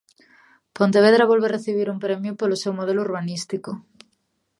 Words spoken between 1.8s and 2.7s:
un premio opolo